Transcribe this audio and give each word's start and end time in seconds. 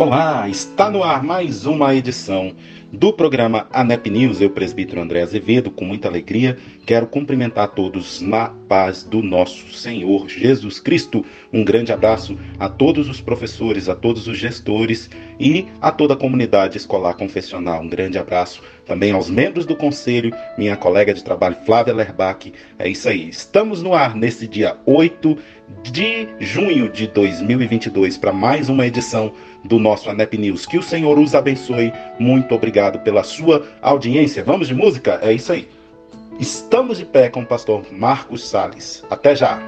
Olá, 0.00 0.48
está 0.48 0.88
no 0.88 1.04
ar 1.04 1.22
mais 1.22 1.66
uma 1.66 1.94
edição 1.94 2.56
do 2.90 3.12
programa 3.12 3.68
ANEP 3.70 4.10
News, 4.10 4.40
eu, 4.40 4.50
presbítero 4.50 5.00
André 5.00 5.22
Azevedo, 5.22 5.70
com 5.70 5.84
muita 5.84 6.08
alegria, 6.08 6.56
quero 6.84 7.06
cumprimentar 7.06 7.68
todos 7.68 8.20
na 8.20 8.48
paz 8.48 9.04
do 9.04 9.22
nosso 9.22 9.72
Senhor 9.72 10.28
Jesus 10.28 10.80
Cristo. 10.80 11.24
Um 11.52 11.62
grande 11.62 11.92
abraço 11.92 12.36
a 12.58 12.68
todos 12.68 13.08
os 13.08 13.20
professores, 13.20 13.88
a 13.88 13.94
todos 13.94 14.26
os 14.26 14.38
gestores 14.38 15.08
e 15.38 15.66
a 15.80 15.92
toda 15.92 16.14
a 16.14 16.16
comunidade 16.16 16.78
escolar 16.78 17.14
confessional. 17.14 17.82
Um 17.82 17.88
grande 17.88 18.18
abraço 18.18 18.62
também 18.86 19.12
aos 19.12 19.30
membros 19.30 19.66
do 19.66 19.76
conselho, 19.76 20.34
minha 20.58 20.76
colega 20.76 21.14
de 21.14 21.22
trabalho 21.22 21.56
Flávia 21.64 21.94
Lerbach. 21.94 22.52
É 22.76 22.88
isso 22.88 23.08
aí. 23.08 23.28
Estamos 23.28 23.82
no 23.82 23.94
ar 23.94 24.16
nesse 24.16 24.48
dia 24.48 24.76
8 24.84 25.38
de 25.84 26.26
junho 26.40 26.88
de 26.88 27.06
2022 27.06 28.18
para 28.18 28.32
mais 28.32 28.68
uma 28.68 28.84
edição 28.84 29.32
do 29.64 29.78
nosso 29.78 30.10
ANEP 30.10 30.38
News. 30.38 30.66
Que 30.66 30.78
o 30.78 30.82
Senhor 30.82 31.18
os 31.18 31.34
abençoe. 31.34 31.92
Muito 32.18 32.54
obrigado 32.54 33.00
pela 33.00 33.22
sua 33.22 33.66
audiência. 33.82 34.44
Vamos 34.44 34.68
de 34.68 34.74
música? 34.74 35.18
É 35.22 35.32
isso 35.32 35.52
aí. 35.52 35.68
Estamos 36.38 36.98
de 36.98 37.04
pé 37.04 37.28
com 37.28 37.42
o 37.42 37.46
pastor 37.46 37.84
Marcos 37.92 38.48
Sales. 38.48 39.04
Até 39.10 39.36
já. 39.36 39.60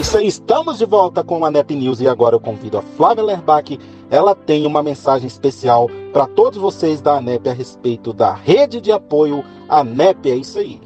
É 0.00 0.02
isso 0.02 0.16
aí, 0.16 0.28
estamos 0.28 0.78
de 0.78 0.86
volta 0.86 1.22
com 1.22 1.44
a 1.44 1.50
NEP 1.50 1.74
News 1.74 2.00
e 2.00 2.08
agora 2.08 2.34
eu 2.34 2.40
convido 2.40 2.78
a 2.78 2.82
Flávia 2.96 3.22
Lerbach. 3.22 3.78
Ela 4.10 4.34
tem 4.34 4.64
uma 4.64 4.82
mensagem 4.82 5.26
especial 5.26 5.90
para 6.10 6.26
todos 6.26 6.58
vocês 6.58 7.02
da 7.02 7.18
ANEP 7.18 7.50
a 7.50 7.52
respeito 7.52 8.10
da 8.10 8.32
rede 8.32 8.80
de 8.80 8.90
apoio 8.90 9.44
ANEP. 9.68 10.30
É 10.30 10.36
isso 10.36 10.58
aí. 10.58 10.80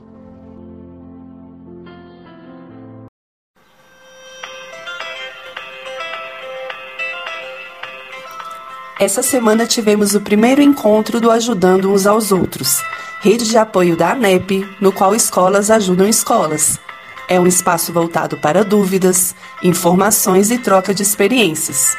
Essa 8.99 9.23
semana 9.23 9.65
tivemos 9.65 10.17
o 10.17 10.21
primeiro 10.21 10.61
encontro 10.61 11.21
do 11.21 11.31
Ajudando 11.31 11.89
Uns 11.89 12.05
aos 12.05 12.33
Outros, 12.33 12.83
rede 13.21 13.49
de 13.49 13.57
apoio 13.57 13.97
da 13.97 14.11
ANEP, 14.11 14.69
no 14.81 14.91
qual 14.91 15.15
escolas 15.15 15.71
ajudam 15.71 16.09
escolas. 16.09 16.81
É 17.29 17.41
um 17.41 17.47
espaço 17.47 17.93
voltado 17.93 18.37
para 18.39 18.65
dúvidas, 18.65 19.35
informações 19.63 20.51
e 20.51 20.59
troca 20.59 20.93
de 20.93 21.03
experiências. 21.03 21.97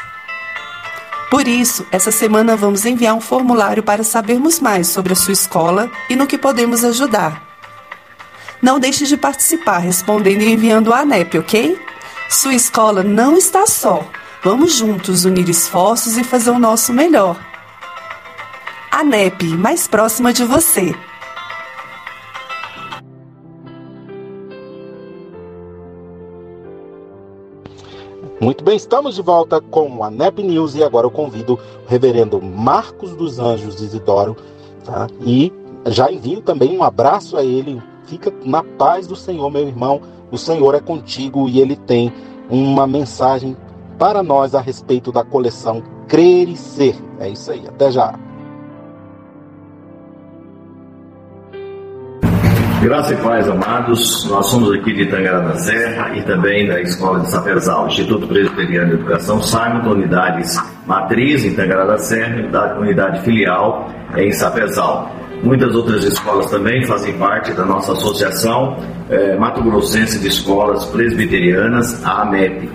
Por 1.29 1.47
isso, 1.47 1.85
essa 1.91 2.11
semana 2.11 2.55
vamos 2.55 2.85
enviar 2.85 3.15
um 3.15 3.21
formulário 3.21 3.81
para 3.81 4.03
sabermos 4.03 4.59
mais 4.59 4.87
sobre 4.87 5.13
a 5.13 5.15
sua 5.15 5.33
escola 5.33 5.89
e 6.09 6.15
no 6.15 6.27
que 6.27 6.37
podemos 6.37 6.83
ajudar. 6.83 7.43
Não 8.61 8.79
deixe 8.79 9.05
de 9.05 9.17
participar 9.17 9.79
respondendo 9.79 10.41
e 10.41 10.53
enviando 10.53 10.89
o 10.89 10.93
ANEP, 10.93 11.39
ok? 11.39 11.79
Sua 12.29 12.53
escola 12.53 13.03
não 13.03 13.35
está 13.37 13.65
só. 13.65 14.07
Vamos 14.43 14.75
juntos 14.75 15.25
unir 15.25 15.49
esforços 15.49 16.17
e 16.17 16.23
fazer 16.23 16.51
o 16.51 16.59
nosso 16.59 16.93
melhor. 16.93 17.35
A 18.91 19.03
NEP, 19.03 19.43
mais 19.57 19.87
próxima 19.87 20.31
de 20.31 20.45
você. 20.45 20.95
Muito 28.45 28.63
bem, 28.63 28.77
estamos 28.77 29.15
de 29.15 29.23
volta 29.23 29.59
com 29.59 30.03
a 30.03 30.11
NEP 30.11 30.43
News 30.43 30.75
e 30.75 30.83
agora 30.83 31.07
eu 31.07 31.09
convido 31.09 31.55
o 31.55 31.59
reverendo 31.89 32.39
Marcos 32.39 33.15
dos 33.15 33.39
Anjos 33.39 33.81
Isidoro 33.81 34.37
tá? 34.83 35.07
e 35.21 35.51
já 35.87 36.11
envio 36.11 36.41
também 36.41 36.77
um 36.77 36.83
abraço 36.83 37.37
a 37.37 37.43
ele. 37.43 37.81
Fica 38.03 38.31
na 38.45 38.63
paz 38.63 39.07
do 39.07 39.15
Senhor, 39.15 39.49
meu 39.49 39.67
irmão. 39.67 39.99
O 40.31 40.37
Senhor 40.37 40.75
é 40.75 40.79
contigo 40.79 41.49
e 41.49 41.59
ele 41.59 41.75
tem 41.75 42.13
uma 42.47 42.85
mensagem 42.85 43.57
para 43.97 44.21
nós 44.21 44.53
a 44.53 44.61
respeito 44.61 45.11
da 45.11 45.23
coleção 45.23 45.81
Crer 46.07 46.47
e 46.47 46.55
Ser. 46.55 46.95
É 47.19 47.27
isso 47.27 47.51
aí, 47.51 47.67
até 47.67 47.89
já. 47.89 48.13
Graça 52.81 53.13
e 53.13 53.17
paz, 53.17 53.49
amados. 53.49 54.25
Nós 54.29 54.47
somos 54.47 54.71
aqui 54.73 54.93
de 54.93 55.03
Itangara 55.03 55.41
da 55.41 55.55
Serra 55.55 56.15
e 56.15 56.21
também 56.23 56.67
da 56.67 56.79
Escola 56.81 57.21
de 57.21 57.31
Sapezal, 57.31 57.87
Instituto 57.87 58.27
Presbiteriano 58.27 58.89
de 58.89 58.93
Educação, 58.95 59.41
Simon, 59.41 59.89
unidades 59.89 60.61
matriz 60.85 61.43
em 61.43 61.49
Itangara 61.49 61.85
da 61.85 61.97
Serra 61.97 62.77
unidade 62.79 63.21
filial 63.21 63.89
em 64.17 64.31
Sapezal. 64.31 65.09
Muitas 65.41 65.73
outras 65.73 66.03
escolas 66.03 66.49
também 66.49 66.85
fazem 66.85 67.17
parte 67.17 67.53
da 67.53 67.65
nossa 67.65 67.93
associação 67.93 68.77
eh, 69.09 69.35
Mato 69.35 69.63
Grossense 69.63 70.19
de 70.19 70.27
Escolas 70.27 70.85
Presbiterianas, 70.85 72.03
a 72.05 72.23
AMEP. 72.23 72.69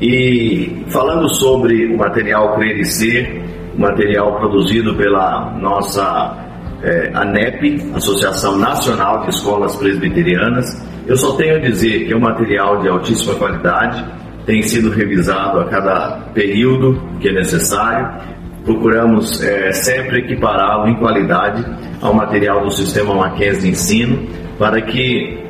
E 0.00 0.84
falando 0.88 1.28
sobre 1.28 1.86
o 1.86 1.96
material 1.96 2.54
Crer 2.56 2.78
e 2.78 2.84
Ser, 2.84 3.44
material 3.76 4.36
produzido 4.36 4.94
pela 4.94 5.52
nossa 5.60 6.43
é, 6.82 7.10
ANEP, 7.14 7.92
Associação 7.94 8.58
Nacional 8.58 9.22
de 9.22 9.30
Escolas 9.30 9.76
Presbiterianas, 9.76 10.82
eu 11.06 11.16
só 11.16 11.34
tenho 11.36 11.56
a 11.56 11.58
dizer 11.58 12.06
que 12.06 12.12
é 12.12 12.16
um 12.16 12.20
material 12.20 12.80
de 12.80 12.88
altíssima 12.88 13.34
qualidade, 13.34 14.04
tem 14.46 14.62
sido 14.62 14.90
revisado 14.90 15.60
a 15.60 15.64
cada 15.66 16.18
período 16.34 17.00
que 17.20 17.28
é 17.28 17.32
necessário. 17.32 18.34
Procuramos 18.64 19.42
é, 19.42 19.72
sempre 19.72 20.20
equipará-lo 20.20 20.88
em 20.88 20.94
qualidade 20.96 21.64
ao 22.00 22.14
material 22.14 22.64
do 22.64 22.70
sistema 22.70 23.14
Mackenzie 23.14 23.60
de 23.60 23.68
ensino, 23.68 24.28
para 24.58 24.80
que 24.80 25.44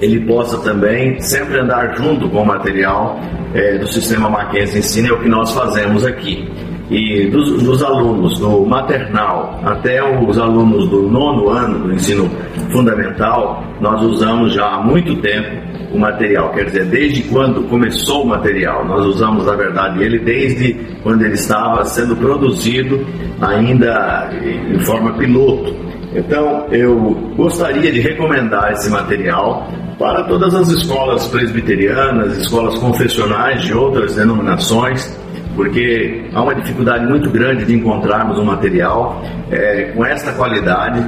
ele 0.00 0.20
possa 0.26 0.58
também 0.58 1.20
sempre 1.20 1.60
andar 1.60 1.96
junto 1.96 2.28
com 2.28 2.42
o 2.42 2.46
material 2.46 3.20
é, 3.54 3.78
do 3.78 3.86
sistema 3.86 4.28
Mackenzie 4.28 4.78
Ensino, 4.78 5.08
é 5.08 5.12
o 5.12 5.20
que 5.20 5.28
nós 5.28 5.52
fazemos 5.52 6.04
aqui. 6.04 6.48
E 6.90 7.26
dos, 7.26 7.62
dos, 7.62 7.82
alunos 7.82 8.38
do 8.38 8.64
maternal 8.64 9.60
até 9.62 10.02
os 10.02 10.38
alunos 10.38 10.88
do 10.88 11.02
nono 11.02 11.50
ano 11.50 11.80
do 11.80 11.92
ensino 11.92 12.30
fundamental, 12.70 13.62
nós 13.80 14.02
usamos 14.02 14.54
já 14.54 14.64
há 14.64 14.82
muito 14.82 15.14
tempo 15.16 15.68
o 15.92 15.98
material, 15.98 16.50
quer 16.52 16.64
dizer, 16.64 16.86
desde 16.86 17.22
quando 17.24 17.62
começou 17.68 18.24
o 18.24 18.26
material. 18.26 18.84
Nós 18.86 19.04
usamos, 19.06 19.46
na 19.46 19.54
verdade, 19.54 20.02
ele 20.02 20.18
desde 20.18 20.74
quando 21.02 21.22
ele 21.24 21.34
estava 21.34 21.84
sendo 21.84 22.16
produzido 22.16 23.06
ainda 23.40 24.30
em 24.42 24.78
forma 24.80 25.12
piloto. 25.14 25.74
Então, 26.14 26.66
eu 26.70 26.96
gostaria 27.36 27.92
de 27.92 28.00
recomendar 28.00 28.72
esse 28.72 28.90
material 28.90 29.68
para 29.98 30.24
todas 30.24 30.54
as 30.54 30.68
escolas 30.68 31.26
presbiterianas, 31.26 32.36
escolas 32.38 32.78
confessionais 32.78 33.62
de 33.62 33.74
outras 33.74 34.14
denominações, 34.14 35.18
porque 35.58 36.22
há 36.32 36.40
uma 36.40 36.54
dificuldade 36.54 37.04
muito 37.04 37.28
grande 37.30 37.64
de 37.64 37.74
encontrarmos 37.74 38.38
um 38.38 38.44
material 38.44 39.20
é, 39.50 39.90
com 39.92 40.06
esta 40.06 40.32
qualidade 40.34 41.04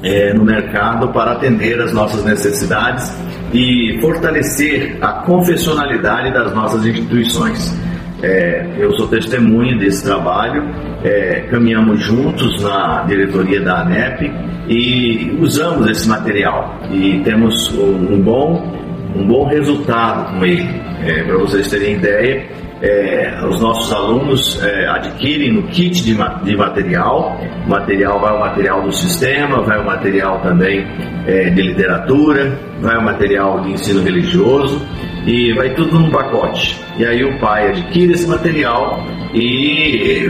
é, 0.00 0.32
no 0.32 0.44
mercado 0.44 1.08
para 1.08 1.32
atender 1.32 1.80
as 1.80 1.92
nossas 1.92 2.24
necessidades 2.24 3.12
e 3.52 3.98
fortalecer 4.00 4.96
a 5.00 5.24
confessionalidade 5.24 6.32
das 6.32 6.54
nossas 6.54 6.86
instituições. 6.86 7.76
É, 8.22 8.64
eu 8.78 8.92
sou 8.92 9.08
testemunha 9.08 9.76
desse 9.76 10.04
trabalho, 10.04 10.62
é, 11.02 11.40
caminhamos 11.50 11.98
juntos 12.00 12.62
na 12.62 13.02
diretoria 13.08 13.60
da 13.60 13.80
ANEP 13.80 14.30
e 14.68 15.36
usamos 15.40 15.90
esse 15.90 16.08
material 16.08 16.78
e 16.92 17.20
temos 17.24 17.76
um 17.76 18.22
bom, 18.22 18.72
um 19.16 19.26
bom 19.26 19.48
resultado 19.48 20.32
com 20.32 20.44
ele. 20.44 20.80
É, 21.04 21.24
Para 21.24 21.38
vocês 21.38 21.68
terem 21.68 21.96
ideia, 21.96 22.46
é, 22.84 23.40
os 23.48 23.58
nossos 23.60 23.90
alunos 23.92 24.62
é, 24.62 24.86
adquirem 24.88 25.54
no 25.54 25.62
kit 25.68 26.04
de, 26.04 26.14
de, 26.44 26.56
material, 26.56 27.40
o 27.66 27.70
material 27.70 28.20
vai 28.20 28.36
o 28.36 28.40
material 28.40 28.82
do 28.82 28.92
sistema, 28.92 29.62
vai 29.62 29.80
o 29.80 29.86
material 29.86 30.40
também 30.40 30.86
é, 31.26 31.48
de 31.48 31.62
literatura, 31.62 32.58
vai 32.80 32.98
o 32.98 33.02
material 33.02 33.60
de 33.62 33.72
ensino 33.72 34.02
religioso 34.02 34.86
e 35.26 35.54
vai 35.54 35.72
tudo 35.74 35.98
num 35.98 36.10
pacote. 36.10 36.78
E 36.98 37.06
aí 37.06 37.24
o 37.24 37.38
pai 37.38 37.68
adquire 37.68 38.12
esse 38.12 38.28
material 38.28 39.02
e 39.32 40.28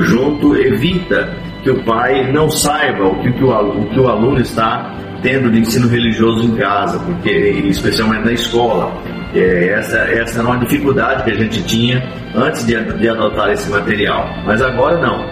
junto 0.00 0.54
evita 0.54 1.34
que 1.62 1.70
o 1.70 1.82
pai 1.82 2.30
não 2.30 2.50
saiba 2.50 3.06
o 3.06 3.22
que, 3.22 3.42
o, 3.42 3.50
o, 3.50 3.86
que 3.88 3.98
o 3.98 4.06
aluno 4.06 4.38
está 4.38 4.94
tendo 5.26 5.50
de 5.50 5.58
ensino 5.58 5.88
religioso 5.88 6.44
em 6.44 6.54
casa, 6.54 7.00
porque 7.00 7.30
especialmente 7.66 8.24
na 8.24 8.32
escola. 8.32 8.92
É, 9.34 9.70
essa, 9.70 9.98
essa 9.98 10.38
era 10.38 10.48
uma 10.48 10.58
dificuldade 10.58 11.24
que 11.24 11.32
a 11.32 11.34
gente 11.34 11.64
tinha 11.64 12.00
antes 12.32 12.64
de, 12.64 12.80
de 12.80 13.08
adotar 13.08 13.50
esse 13.50 13.68
material. 13.68 14.24
Mas 14.46 14.62
agora 14.62 15.00
não. 15.00 15.26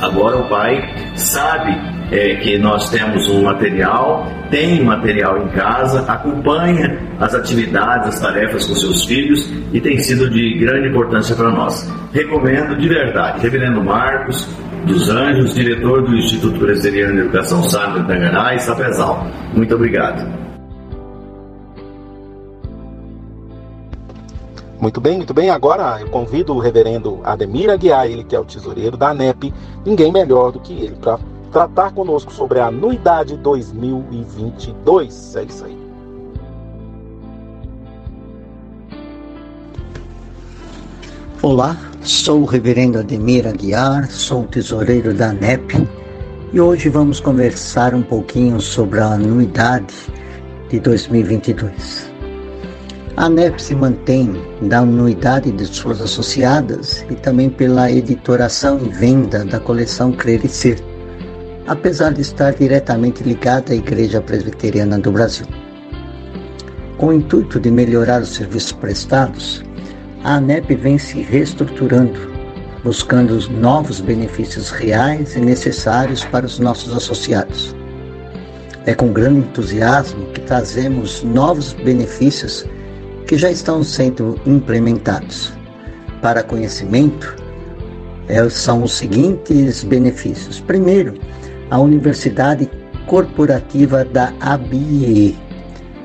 Agora 0.00 0.38
o 0.38 0.48
pai 0.48 0.80
sabe 1.14 1.76
é, 2.10 2.36
que 2.36 2.56
nós 2.56 2.88
temos 2.88 3.28
um 3.28 3.42
material, 3.42 4.26
tem 4.50 4.82
material 4.82 5.42
em 5.42 5.48
casa, 5.48 6.10
acompanha 6.10 6.98
as 7.20 7.34
atividades, 7.34 8.08
as 8.08 8.20
tarefas 8.20 8.66
com 8.66 8.74
seus 8.74 9.04
filhos 9.04 9.52
e 9.74 9.80
tem 9.80 9.98
sido 9.98 10.30
de 10.30 10.58
grande 10.58 10.88
importância 10.88 11.36
para 11.36 11.50
nós. 11.50 11.86
Recomendo 12.14 12.78
de 12.78 12.88
verdade, 12.88 13.40
Reverendo 13.40 13.84
Marcos 13.84 14.48
dos 14.86 15.08
Anjos, 15.08 15.54
diretor 15.54 16.02
do 16.02 16.14
Instituto 16.14 16.58
Presbiteriano 16.58 17.14
de 17.14 17.20
Educação 17.20 17.62
Sábio 17.64 18.06
Tangará 18.06 18.54
e 18.54 18.60
Sapezal. 18.60 19.26
Muito 19.54 19.74
obrigado. 19.74 20.48
Muito 24.80 25.00
bem, 25.00 25.16
muito 25.16 25.34
bem. 25.34 25.50
Agora 25.50 26.00
eu 26.00 26.08
convido 26.08 26.54
o 26.54 26.58
reverendo 26.58 27.20
Ademir 27.24 27.68
Aguiar, 27.68 28.06
ele 28.06 28.22
que 28.22 28.36
é 28.36 28.40
o 28.40 28.44
tesoureiro 28.44 28.96
da 28.96 29.10
ANEP, 29.10 29.52
ninguém 29.84 30.12
melhor 30.12 30.52
do 30.52 30.60
que 30.60 30.72
ele, 30.72 30.96
para 30.96 31.18
tratar 31.50 31.92
conosco 31.92 32.32
sobre 32.32 32.60
a 32.60 32.66
anuidade 32.66 33.36
2022. 33.36 35.36
É 35.36 35.42
isso 35.42 35.64
aí. 35.64 35.77
Olá, 41.40 41.76
sou 42.02 42.40
o 42.42 42.44
reverendo 42.44 42.98
Ademir 42.98 43.46
Aguiar, 43.46 44.10
sou 44.10 44.42
tesoureiro 44.42 45.14
da 45.14 45.28
ANEP 45.28 45.72
e 46.52 46.60
hoje 46.60 46.88
vamos 46.88 47.20
conversar 47.20 47.94
um 47.94 48.02
pouquinho 48.02 48.60
sobre 48.60 48.98
a 48.98 49.12
anuidade 49.12 49.94
de 50.68 50.80
2022. 50.80 52.10
A 53.16 53.26
ANEP 53.26 53.62
se 53.62 53.72
mantém 53.76 54.32
da 54.62 54.80
anuidade 54.80 55.52
de 55.52 55.64
suas 55.66 56.00
associadas 56.00 57.06
e 57.08 57.14
também 57.14 57.48
pela 57.48 57.88
editoração 57.88 58.80
e 58.84 58.88
venda 58.88 59.44
da 59.44 59.60
coleção 59.60 60.10
Crer 60.10 60.44
e 60.44 60.48
Ser, 60.48 60.82
apesar 61.68 62.14
de 62.14 62.22
estar 62.22 62.52
diretamente 62.52 63.22
ligada 63.22 63.72
à 63.72 63.76
Igreja 63.76 64.20
Presbiteriana 64.20 64.98
do 64.98 65.12
Brasil. 65.12 65.46
Com 66.96 67.06
o 67.06 67.12
intuito 67.12 67.60
de 67.60 67.70
melhorar 67.70 68.22
os 68.22 68.30
serviços 68.30 68.72
prestados, 68.72 69.67
a 70.24 70.34
ANEP 70.34 70.74
vem 70.74 70.98
se 70.98 71.22
reestruturando, 71.22 72.18
buscando 72.82 73.38
novos 73.50 74.00
benefícios 74.00 74.70
reais 74.70 75.36
e 75.36 75.40
necessários 75.40 76.24
para 76.24 76.46
os 76.46 76.58
nossos 76.58 76.96
associados. 76.96 77.74
É 78.86 78.94
com 78.94 79.12
grande 79.12 79.40
entusiasmo 79.40 80.26
que 80.28 80.40
trazemos 80.40 81.22
novos 81.22 81.72
benefícios 81.72 82.66
que 83.26 83.36
já 83.36 83.50
estão 83.50 83.82
sendo 83.82 84.40
implementados. 84.46 85.52
Para 86.22 86.42
conhecimento, 86.42 87.36
é, 88.28 88.48
são 88.48 88.82
os 88.82 88.92
seguintes 88.92 89.84
benefícios. 89.84 90.60
Primeiro, 90.60 91.14
a 91.70 91.78
Universidade 91.78 92.68
Corporativa 93.06 94.04
da 94.04 94.32
ABIE. 94.40 95.36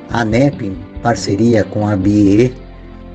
A 0.10 0.22
ANEP, 0.22 0.68
em 0.68 0.76
parceria 1.02 1.64
com 1.64 1.88
a 1.88 1.94
ABIE, 1.94 2.54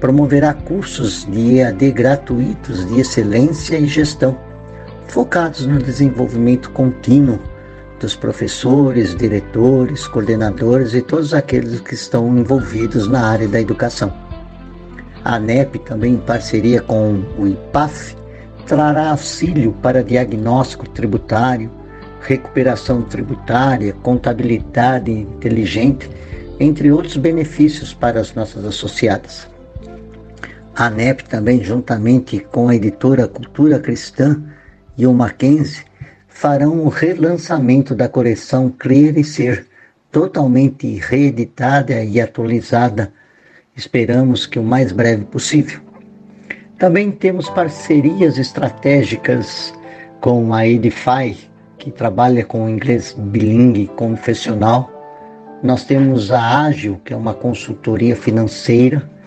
promoverá 0.01 0.55
cursos 0.55 1.27
de 1.31 1.59
EAD 1.59 1.91
gratuitos 1.93 2.87
de 2.87 3.01
excelência 3.01 3.79
e 3.79 3.87
gestão, 3.87 4.39
focados 5.09 5.67
no 5.67 5.79
desenvolvimento 5.79 6.71
contínuo 6.71 7.39
dos 7.99 8.15
professores, 8.15 9.15
diretores, 9.17 10.07
coordenadores 10.07 10.95
e 10.95 11.03
todos 11.03 11.35
aqueles 11.35 11.81
que 11.81 11.95
estão 11.95 12.37
envolvidos 12.39 13.09
na 13.09 13.27
área 13.27 13.49
da 13.49 13.61
educação. 13.61 14.13
A 15.25 15.35
ANEP, 15.35 15.81
também 15.81 16.15
em 16.15 16.19
parceria 16.19 16.81
com 16.81 17.25
o 17.37 17.47
IPAF, 17.47 18.17
trará 18.67 19.11
auxílio 19.11 19.73
para 19.83 20.05
diagnóstico 20.05 20.89
tributário, 20.89 21.71
recuperação 22.21 23.03
tributária, 23.03 23.93
contabilidade 23.95 25.11
inteligente, 25.11 26.09
entre 26.61 26.93
outros 26.93 27.17
benefícios 27.17 27.93
para 27.93 28.21
as 28.21 28.35
nossas 28.35 28.65
associadas. 28.65 29.49
A 30.79 30.87
ANEP 30.87 31.25
também, 31.25 31.61
juntamente 31.61 32.39
com 32.39 32.69
a 32.69 32.77
editora 32.77 33.27
Cultura 33.27 33.81
Cristã 33.81 34.41
e 34.97 35.09
o 35.09 35.13
Mackenzie, 35.13 35.85
farão 36.29 36.85
o 36.85 36.89
relançamento 36.89 37.97
da 37.97 38.09
coleção 38.09 38.71
Crer 38.71 39.19
e 39.19 39.25
Ser, 39.25 39.67
totalmente 40.13 40.87
reeditada 41.01 42.05
e 42.05 42.21
atualizada. 42.21 43.13
Esperamos 43.75 44.47
que 44.47 44.57
o 44.57 44.63
mais 44.63 44.93
breve 44.93 45.25
possível. 45.25 45.81
Também 46.79 47.11
temos 47.11 47.51
parcerias 47.51 48.39
estratégicas 48.39 49.75
com 50.21 50.55
a 50.55 50.65
Edify, 50.65 51.37
que 51.77 51.91
trabalha 51.91 52.45
com 52.45 52.69
inglês 52.69 53.17
bilingue 53.19 53.89
confessional. 53.97 54.89
Nós 55.61 55.85
temos 55.85 56.31
a 56.31 56.67
Ágil, 56.67 57.01
que 57.05 57.13
é 57.13 57.17
uma 57.17 57.35
consultoria 57.35 58.15
financeira. 58.15 59.18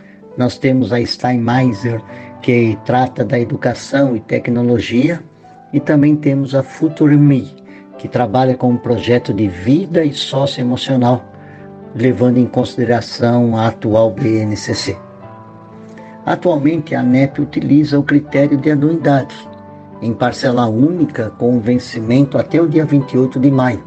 Nós 0.42 0.58
temos 0.58 0.92
a 0.92 1.00
Steinmeiser, 1.00 2.02
que 2.42 2.76
trata 2.84 3.24
da 3.24 3.40
educação 3.40 4.16
e 4.16 4.20
tecnologia 4.20 5.24
e 5.72 5.80
também 5.80 6.16
temos 6.16 6.56
a 6.56 6.64
Future 6.64 7.16
que 8.00 8.08
trabalha 8.08 8.56
com 8.56 8.72
um 8.72 8.78
projeto 8.78 9.32
de 9.36 9.48
vida 9.48 10.04
e 10.04 10.12
socioemocional, 10.12 11.24
levando 11.94 12.40
em 12.40 12.48
consideração 12.48 13.56
a 13.56 13.68
atual 13.68 14.10
BNCC. 14.10 14.98
Atualmente, 16.26 16.96
a 16.96 17.04
NEP 17.04 17.40
utiliza 17.40 18.00
o 18.00 18.04
critério 18.04 18.58
de 18.58 18.72
anuidade, 18.72 19.36
em 20.02 20.12
parcela 20.12 20.66
única 20.66 21.30
com 21.38 21.60
vencimento 21.60 22.36
até 22.40 22.60
o 22.60 22.68
dia 22.68 22.84
28 22.84 23.40
de 23.40 23.52
maio. 23.52 23.84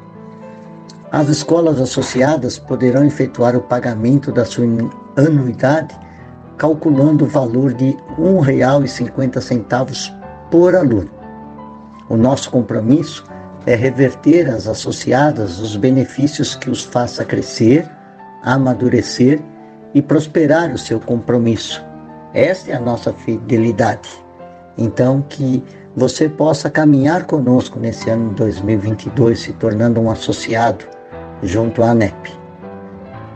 As 1.10 1.28
escolas 1.28 1.80
associadas 1.80 2.60
poderão 2.60 3.04
efetuar 3.04 3.56
o 3.56 3.60
pagamento 3.60 4.30
da 4.30 4.44
sua 4.44 4.64
anuidade 5.16 6.03
calculando 6.56 7.24
o 7.24 7.28
valor 7.28 7.72
de 7.72 7.90
R$ 7.90 7.96
1,50 8.18 10.14
por 10.50 10.74
aluno. 10.74 11.10
O 12.08 12.16
nosso 12.16 12.50
compromisso 12.50 13.24
é 13.66 13.74
reverter 13.74 14.48
às 14.48 14.68
associadas 14.68 15.58
os 15.58 15.76
benefícios 15.76 16.54
que 16.54 16.70
os 16.70 16.82
faça 16.82 17.24
crescer, 17.24 17.88
amadurecer 18.42 19.40
e 19.94 20.02
prosperar 20.02 20.72
o 20.72 20.78
seu 20.78 21.00
compromisso. 21.00 21.82
Esta 22.32 22.72
é 22.72 22.74
a 22.74 22.80
nossa 22.80 23.12
fidelidade. 23.12 24.08
Então, 24.76 25.22
que 25.22 25.64
você 25.96 26.28
possa 26.28 26.68
caminhar 26.68 27.24
conosco 27.24 27.78
nesse 27.78 28.10
ano 28.10 28.30
de 28.30 28.34
2022, 28.36 29.38
se 29.38 29.52
tornando 29.52 30.00
um 30.00 30.10
associado 30.10 30.84
junto 31.42 31.82
à 31.82 31.90
ANEP. 31.90 32.32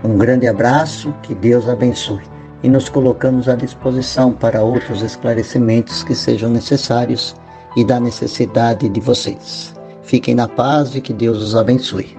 Um 0.03 0.17
grande 0.17 0.47
abraço, 0.47 1.15
que 1.23 1.35
Deus 1.35 1.69
abençoe. 1.69 2.38
E 2.63 2.69
nos 2.69 2.89
colocamos 2.89 3.49
à 3.49 3.55
disposição 3.55 4.33
para 4.33 4.63
outros 4.63 5.03
esclarecimentos 5.03 6.03
que 6.03 6.15
sejam 6.15 6.51
necessários 6.51 7.37
e 7.77 7.85
da 7.85 8.01
necessidade 8.01 8.89
de 8.89 9.01
vocês. 9.01 9.75
Fiquem 10.03 10.35
na 10.35 10.49
paz 10.49 10.95
e 10.95 11.01
que 11.01 11.13
Deus 11.13 11.43
os 11.43 11.55
abençoe. 11.55 12.17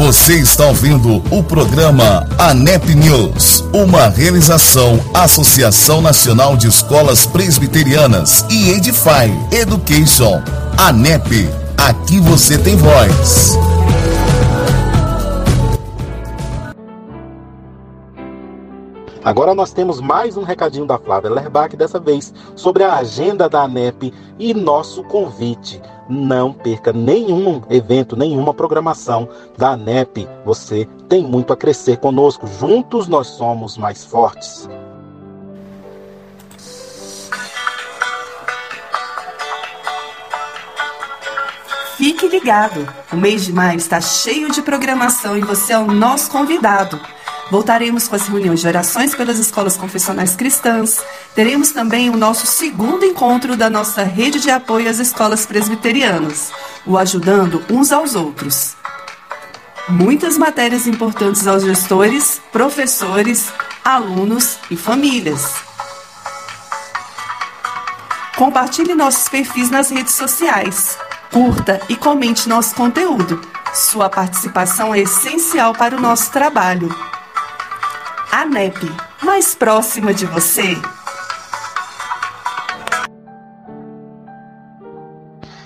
Você 0.00 0.34
está 0.40 0.66
ouvindo 0.66 1.22
o 1.30 1.42
programa 1.42 2.26
ANEP 2.38 2.94
News, 2.94 3.62
uma 3.72 4.08
realização 4.08 4.98
Associação 5.12 6.00
Nacional 6.00 6.56
de 6.56 6.68
Escolas 6.68 7.26
Presbiterianas 7.26 8.46
e 8.48 8.70
Edify 8.70 9.30
Education. 9.52 10.42
ANEP, 10.78 11.46
aqui 11.76 12.18
você 12.18 12.56
tem 12.56 12.76
voz. 12.76 13.58
Agora 19.22 19.54
nós 19.54 19.70
temos 19.70 20.00
mais 20.00 20.38
um 20.38 20.42
recadinho 20.42 20.86
da 20.86 20.98
Flávia 20.98 21.30
Lerbach, 21.30 21.76
dessa 21.76 22.00
vez 22.00 22.32
sobre 22.56 22.82
a 22.84 22.94
agenda 22.94 23.50
da 23.50 23.64
ANEP 23.64 24.14
e 24.38 24.54
nosso 24.54 25.04
convite. 25.04 25.80
Não 26.08 26.54
perca 26.54 26.90
nenhum 26.90 27.60
evento, 27.68 28.16
nenhuma 28.16 28.54
programação 28.54 29.28
da 29.58 29.72
ANEP. 29.72 30.26
Você 30.44 30.88
tem 31.06 31.22
muito 31.22 31.52
a 31.52 31.56
crescer 31.56 31.98
conosco. 31.98 32.46
Juntos 32.46 33.08
nós 33.08 33.26
somos 33.26 33.76
mais 33.76 34.06
fortes. 34.06 34.66
Fique 41.98 42.26
ligado! 42.26 42.88
O 43.12 43.16
mês 43.16 43.44
de 43.44 43.52
maio 43.52 43.76
está 43.76 44.00
cheio 44.00 44.50
de 44.50 44.62
programação 44.62 45.36
e 45.36 45.42
você 45.42 45.74
é 45.74 45.78
o 45.78 45.86
nosso 45.86 46.30
convidado. 46.30 46.98
Voltaremos 47.50 48.06
com 48.06 48.14
as 48.14 48.28
reuniões 48.28 48.60
de 48.60 48.68
orações 48.68 49.12
pelas 49.12 49.38
escolas 49.38 49.76
confessionais 49.76 50.36
cristãs. 50.36 51.02
Teremos 51.34 51.72
também 51.72 52.08
o 52.08 52.16
nosso 52.16 52.46
segundo 52.46 53.04
encontro 53.04 53.56
da 53.56 53.68
nossa 53.68 54.04
rede 54.04 54.38
de 54.38 54.50
apoio 54.50 54.88
às 54.88 55.00
escolas 55.00 55.46
presbiterianas, 55.46 56.52
o 56.86 56.96
Ajudando 56.96 57.64
Uns 57.68 57.90
aos 57.90 58.14
Outros. 58.14 58.76
Muitas 59.88 60.38
matérias 60.38 60.86
importantes 60.86 61.48
aos 61.48 61.64
gestores, 61.64 62.40
professores, 62.52 63.52
alunos 63.84 64.58
e 64.70 64.76
famílias. 64.76 65.52
Compartilhe 68.36 68.94
nossos 68.94 69.28
perfis 69.28 69.70
nas 69.70 69.90
redes 69.90 70.14
sociais. 70.14 70.96
Curta 71.32 71.80
e 71.88 71.96
comente 71.96 72.48
nosso 72.48 72.76
conteúdo. 72.76 73.40
Sua 73.74 74.08
participação 74.08 74.94
é 74.94 75.00
essencial 75.00 75.72
para 75.74 75.96
o 75.96 76.00
nosso 76.00 76.30
trabalho. 76.30 77.09
A 78.32 78.44
NEP, 78.44 78.78
mais 79.24 79.56
próxima 79.56 80.14
de 80.14 80.24
você. 80.24 80.62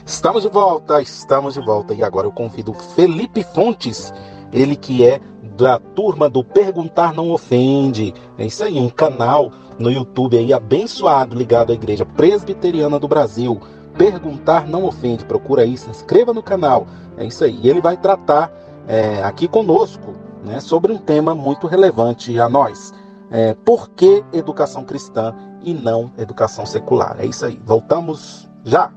Estamos 0.07 0.43
de 0.43 0.49
volta, 0.49 1.03
estamos 1.03 1.53
de 1.53 1.61
volta. 1.61 1.93
E 1.93 2.03
agora 2.03 2.27
eu 2.27 2.33
convido 2.33 2.73
Felipe 2.73 3.45
Fontes, 3.45 4.11
ele 4.51 4.77
que 4.77 5.05
é 5.05 5.21
da 5.59 5.79
turma 5.79 6.31
do 6.31 6.43
Perguntar 6.43 7.13
Não 7.13 7.31
Ofende. 7.33 8.15
É 8.39 8.47
isso 8.47 8.65
aí, 8.65 8.79
um 8.79 8.89
canal 8.89 9.53
no 9.79 9.91
YouTube 9.91 10.39
aí 10.39 10.51
abençoado, 10.51 11.37
ligado 11.37 11.71
à 11.71 11.75
Igreja 11.75 12.07
Presbiteriana 12.07 12.99
do 12.99 13.07
Brasil. 13.07 13.61
Perguntar 13.99 14.67
Não 14.67 14.85
Ofende. 14.85 15.27
Procura 15.27 15.63
aí, 15.63 15.77
se 15.77 15.91
inscreva 15.91 16.33
no 16.33 16.43
canal. 16.43 16.87
É 17.19 17.27
isso 17.27 17.45
aí. 17.45 17.61
E 17.63 17.69
ele 17.69 17.83
vai 17.83 17.99
tratar 17.99 18.51
é, 18.89 19.23
aqui 19.23 19.47
conosco 19.47 20.15
né, 20.45 20.61
sobre 20.61 20.93
um 20.93 20.99
tema 20.99 21.35
muito 21.35 21.67
relevante 21.67 22.39
a 22.39 22.49
nós. 22.49 22.93
É, 23.31 23.55
por 23.65 23.91
que 23.91 24.23
educação 24.33 24.85
cristã 24.85 25.35
e 25.63 25.73
não 25.73 26.13
educação 26.19 26.67
secular? 26.67 27.17
É 27.19 27.27
isso 27.27 27.45
aí. 27.45 27.61
Voltamos 27.65 28.49
já. 28.65 28.93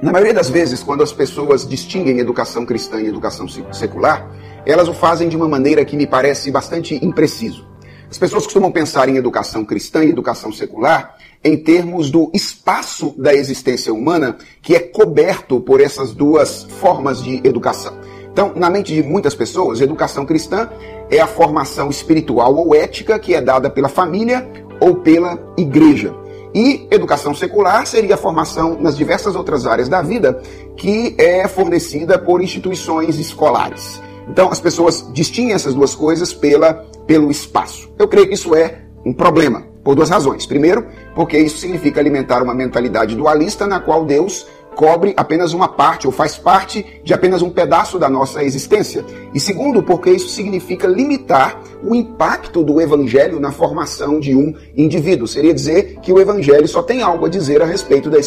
Na 0.00 0.10
maioria 0.10 0.34
das 0.34 0.50
vezes, 0.50 0.82
quando 0.82 1.02
as 1.02 1.12
pessoas 1.12 1.68
distinguem 1.68 2.18
educação 2.18 2.66
cristã 2.66 3.00
e 3.00 3.06
educação 3.06 3.46
secular, 3.70 4.28
elas 4.66 4.88
o 4.88 4.94
fazem 4.94 5.28
de 5.28 5.36
uma 5.36 5.48
maneira 5.48 5.84
que 5.84 5.96
me 5.96 6.06
parece 6.06 6.50
bastante 6.50 6.98
impreciso. 7.04 7.70
As 8.10 8.18
pessoas 8.18 8.44
costumam 8.44 8.72
pensar 8.72 9.08
em 9.08 9.16
educação 9.16 9.64
cristã 9.64 10.04
e 10.04 10.10
educação 10.10 10.52
secular 10.52 11.16
em 11.44 11.56
termos 11.56 12.10
do 12.10 12.30
espaço 12.34 13.14
da 13.16 13.34
existência 13.34 13.92
humana 13.92 14.36
que 14.60 14.74
é 14.74 14.80
coberto 14.80 15.60
por 15.60 15.80
essas 15.80 16.12
duas 16.12 16.64
formas 16.64 17.22
de 17.22 17.40
educação. 17.44 17.96
Então, 18.32 18.52
na 18.56 18.70
mente 18.70 18.94
de 18.94 19.02
muitas 19.02 19.34
pessoas, 19.34 19.80
educação 19.80 20.24
cristã 20.24 20.68
é 21.10 21.20
a 21.20 21.26
formação 21.26 21.90
espiritual 21.90 22.54
ou 22.56 22.74
ética 22.74 23.18
que 23.18 23.34
é 23.34 23.40
dada 23.40 23.68
pela 23.68 23.88
família 23.88 24.50
ou 24.80 24.96
pela 24.96 25.38
igreja. 25.56 26.14
E 26.54 26.86
educação 26.90 27.34
secular 27.34 27.86
seria 27.86 28.14
a 28.14 28.18
formação 28.18 28.78
nas 28.80 28.96
diversas 28.96 29.36
outras 29.36 29.66
áreas 29.66 29.88
da 29.88 30.02
vida 30.02 30.42
que 30.76 31.14
é 31.18 31.46
fornecida 31.46 32.18
por 32.18 32.42
instituições 32.42 33.18
escolares. 33.18 34.00
Então 34.28 34.50
as 34.50 34.60
pessoas 34.60 35.06
distinguem 35.12 35.54
essas 35.54 35.74
duas 35.74 35.94
coisas 35.94 36.32
pela, 36.32 36.74
pelo 37.06 37.30
espaço. 37.30 37.90
Eu 37.98 38.08
creio 38.08 38.28
que 38.28 38.34
isso 38.34 38.54
é 38.54 38.82
um 39.04 39.12
problema, 39.12 39.64
por 39.82 39.94
duas 39.94 40.10
razões. 40.10 40.46
Primeiro, 40.46 40.86
porque 41.14 41.38
isso 41.38 41.58
significa 41.58 42.00
alimentar 42.00 42.42
uma 42.42 42.54
mentalidade 42.54 43.16
dualista 43.16 43.66
na 43.66 43.80
qual 43.80 44.04
Deus 44.04 44.46
cobre 44.74 45.14
apenas 45.16 45.52
uma 45.52 45.68
parte 45.68 46.06
ou 46.06 46.12
faz 46.12 46.36
parte 46.36 47.00
de 47.04 47.14
apenas 47.14 47.42
um 47.42 47.50
pedaço 47.50 47.98
da 47.98 48.08
nossa 48.08 48.42
existência. 48.44 49.04
E 49.34 49.40
segundo, 49.40 49.82
porque 49.82 50.10
isso 50.10 50.28
significa 50.28 50.86
limitar 50.86 51.60
o 51.82 51.94
impacto 51.94 52.62
do 52.62 52.80
evangelho 52.80 53.40
na 53.40 53.52
formação 53.52 54.18
de 54.18 54.34
um 54.34 54.54
indivíduo. 54.76 55.26
Seria 55.26 55.54
dizer 55.54 55.98
que 56.02 56.12
o 56.12 56.20
evangelho 56.20 56.66
só 56.68 56.82
tem 56.82 57.02
algo 57.02 57.26
a 57.26 57.28
dizer 57.28 57.62
a 57.62 57.66
respeito 57.66 58.10
da 58.10 58.18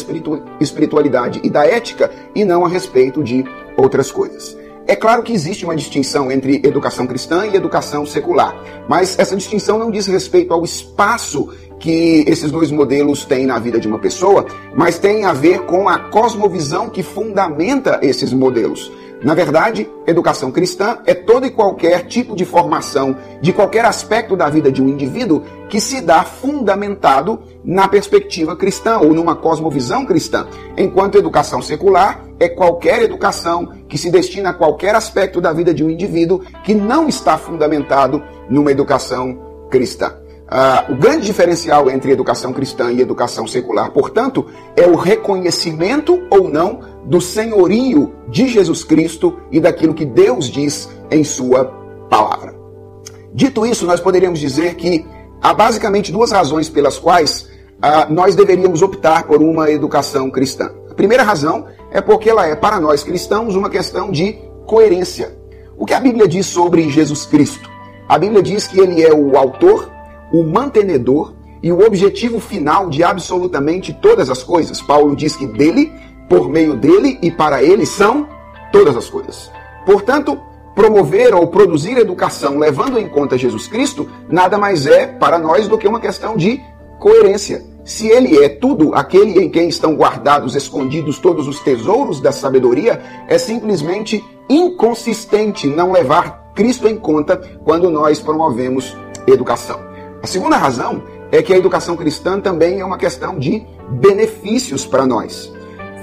espiritualidade 0.60 1.40
e 1.42 1.50
da 1.50 1.64
ética 1.66 2.10
e 2.34 2.44
não 2.44 2.64
a 2.64 2.68
respeito 2.68 3.22
de 3.22 3.44
outras 3.76 4.10
coisas. 4.10 4.56
É 4.88 4.94
claro 4.94 5.24
que 5.24 5.32
existe 5.32 5.64
uma 5.64 5.74
distinção 5.74 6.30
entre 6.30 6.60
educação 6.64 7.08
cristã 7.08 7.44
e 7.44 7.56
educação 7.56 8.06
secular, 8.06 8.54
mas 8.88 9.18
essa 9.18 9.34
distinção 9.34 9.80
não 9.80 9.90
diz 9.90 10.06
respeito 10.06 10.54
ao 10.54 10.64
espaço 10.64 11.52
que 11.78 12.24
esses 12.26 12.50
dois 12.50 12.70
modelos 12.70 13.24
têm 13.24 13.46
na 13.46 13.58
vida 13.58 13.78
de 13.78 13.88
uma 13.88 13.98
pessoa, 13.98 14.46
mas 14.74 14.98
tem 14.98 15.24
a 15.24 15.32
ver 15.32 15.60
com 15.60 15.88
a 15.88 15.98
cosmovisão 15.98 16.88
que 16.88 17.02
fundamenta 17.02 17.98
esses 18.02 18.32
modelos. 18.32 18.90
Na 19.22 19.34
verdade, 19.34 19.88
educação 20.06 20.52
cristã 20.52 20.98
é 21.06 21.14
todo 21.14 21.46
e 21.46 21.50
qualquer 21.50 22.06
tipo 22.06 22.36
de 22.36 22.44
formação 22.44 23.16
de 23.40 23.50
qualquer 23.50 23.84
aspecto 23.84 24.36
da 24.36 24.48
vida 24.50 24.70
de 24.70 24.82
um 24.82 24.88
indivíduo 24.88 25.42
que 25.70 25.80
se 25.80 26.02
dá 26.02 26.22
fundamentado 26.22 27.40
na 27.64 27.88
perspectiva 27.88 28.54
cristã 28.54 28.98
ou 28.98 29.14
numa 29.14 29.34
cosmovisão 29.34 30.04
cristã, 30.04 30.46
enquanto 30.76 31.16
educação 31.16 31.62
secular 31.62 32.24
é 32.38 32.48
qualquer 32.48 33.02
educação 33.02 33.66
que 33.88 33.96
se 33.96 34.10
destina 34.10 34.50
a 34.50 34.54
qualquer 34.54 34.94
aspecto 34.94 35.40
da 35.40 35.52
vida 35.52 35.72
de 35.72 35.82
um 35.82 35.90
indivíduo 35.90 36.42
que 36.62 36.74
não 36.74 37.08
está 37.08 37.38
fundamentado 37.38 38.22
numa 38.50 38.70
educação 38.70 39.38
cristã. 39.70 40.25
Uh, 40.46 40.92
o 40.92 40.96
grande 40.96 41.26
diferencial 41.26 41.90
entre 41.90 42.12
educação 42.12 42.52
cristã 42.52 42.92
e 42.92 43.00
educação 43.00 43.48
secular, 43.48 43.90
portanto, 43.90 44.46
é 44.76 44.86
o 44.86 44.94
reconhecimento 44.94 46.22
ou 46.30 46.48
não 46.48 46.80
do 47.04 47.20
senhorio 47.20 48.14
de 48.28 48.46
Jesus 48.46 48.84
Cristo 48.84 49.40
e 49.50 49.58
daquilo 49.58 49.92
que 49.92 50.04
Deus 50.04 50.48
diz 50.48 50.88
em 51.10 51.24
Sua 51.24 51.64
palavra. 52.08 52.54
Dito 53.34 53.66
isso, 53.66 53.86
nós 53.86 54.00
poderíamos 54.00 54.38
dizer 54.38 54.76
que 54.76 55.04
há 55.42 55.52
basicamente 55.52 56.12
duas 56.12 56.30
razões 56.30 56.68
pelas 56.68 56.96
quais 56.96 57.48
uh, 57.82 58.12
nós 58.12 58.36
deveríamos 58.36 58.82
optar 58.82 59.24
por 59.24 59.42
uma 59.42 59.68
educação 59.68 60.30
cristã. 60.30 60.70
A 60.88 60.94
primeira 60.94 61.24
razão 61.24 61.66
é 61.90 62.00
porque 62.00 62.30
ela 62.30 62.46
é, 62.46 62.54
para 62.54 62.78
nós 62.78 63.02
cristãos, 63.02 63.56
uma 63.56 63.68
questão 63.68 64.12
de 64.12 64.38
coerência. 64.64 65.36
O 65.76 65.84
que 65.84 65.92
a 65.92 66.00
Bíblia 66.00 66.28
diz 66.28 66.46
sobre 66.46 66.88
Jesus 66.88 67.26
Cristo? 67.26 67.68
A 68.08 68.16
Bíblia 68.16 68.42
diz 68.42 68.68
que 68.68 68.78
ele 68.78 69.02
é 69.02 69.12
o 69.12 69.36
autor 69.36 69.95
o 70.32 70.42
mantenedor 70.42 71.34
e 71.62 71.72
o 71.72 71.84
objetivo 71.84 72.38
final 72.38 72.88
de 72.88 73.02
absolutamente 73.02 73.92
todas 73.92 74.30
as 74.30 74.42
coisas. 74.42 74.80
Paulo 74.80 75.16
diz 75.16 75.36
que 75.36 75.46
dele, 75.46 75.92
por 76.28 76.48
meio 76.48 76.76
dele 76.76 77.18
e 77.22 77.30
para 77.30 77.62
ele 77.62 77.86
são 77.86 78.28
todas 78.72 78.96
as 78.96 79.08
coisas. 79.08 79.50
Portanto, 79.84 80.38
promover 80.74 81.34
ou 81.34 81.46
produzir 81.48 81.96
educação 81.96 82.58
levando 82.58 82.98
em 82.98 83.08
conta 83.08 83.38
Jesus 83.38 83.66
Cristo 83.66 84.08
nada 84.28 84.58
mais 84.58 84.86
é 84.86 85.06
para 85.06 85.38
nós 85.38 85.68
do 85.68 85.78
que 85.78 85.88
uma 85.88 86.00
questão 86.00 86.36
de 86.36 86.60
coerência. 86.98 87.64
Se 87.84 88.08
ele 88.08 88.42
é 88.42 88.48
tudo, 88.48 88.94
aquele 88.94 89.40
em 89.40 89.48
quem 89.48 89.68
estão 89.68 89.94
guardados, 89.94 90.56
escondidos 90.56 91.18
todos 91.18 91.46
os 91.46 91.60
tesouros 91.60 92.20
da 92.20 92.32
sabedoria, 92.32 93.00
é 93.28 93.38
simplesmente 93.38 94.24
inconsistente 94.48 95.68
não 95.68 95.92
levar 95.92 96.52
Cristo 96.54 96.88
em 96.88 96.96
conta 96.96 97.36
quando 97.64 97.88
nós 97.88 98.20
promovemos 98.20 98.96
educação. 99.26 99.95
A 100.26 100.28
segunda 100.28 100.56
razão 100.56 101.04
é 101.30 101.40
que 101.40 101.52
a 101.52 101.56
educação 101.56 101.96
cristã 101.96 102.40
também 102.40 102.80
é 102.80 102.84
uma 102.84 102.98
questão 102.98 103.38
de 103.38 103.64
benefícios 103.88 104.84
para 104.84 105.06
nós. 105.06 105.52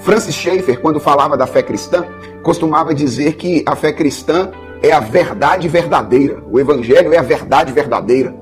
Francis 0.00 0.34
Schaeffer, 0.34 0.80
quando 0.80 0.98
falava 0.98 1.36
da 1.36 1.46
fé 1.46 1.62
cristã, 1.62 2.06
costumava 2.42 2.94
dizer 2.94 3.34
que 3.34 3.62
a 3.66 3.76
fé 3.76 3.92
cristã 3.92 4.50
é 4.82 4.92
a 4.92 5.00
verdade 5.00 5.68
verdadeira, 5.68 6.42
o 6.50 6.58
evangelho 6.58 7.12
é 7.12 7.18
a 7.18 7.22
verdade 7.22 7.70
verdadeira. 7.70 8.34